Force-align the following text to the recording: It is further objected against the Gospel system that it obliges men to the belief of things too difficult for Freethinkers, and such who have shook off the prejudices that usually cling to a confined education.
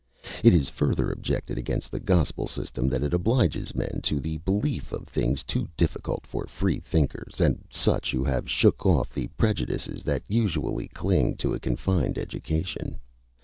It 0.43 0.55
is 0.55 0.67
further 0.67 1.11
objected 1.11 1.59
against 1.59 1.91
the 1.91 1.99
Gospel 1.99 2.47
system 2.47 2.89
that 2.89 3.03
it 3.03 3.13
obliges 3.13 3.75
men 3.75 3.99
to 4.01 4.19
the 4.19 4.37
belief 4.39 4.91
of 4.91 5.05
things 5.07 5.43
too 5.43 5.69
difficult 5.77 6.25
for 6.25 6.47
Freethinkers, 6.47 7.39
and 7.39 7.63
such 7.69 8.09
who 8.11 8.23
have 8.23 8.49
shook 8.49 8.83
off 8.83 9.11
the 9.11 9.27
prejudices 9.37 10.01
that 10.05 10.23
usually 10.27 10.87
cling 10.87 11.35
to 11.35 11.53
a 11.53 11.59
confined 11.59 12.17
education. 12.17 12.99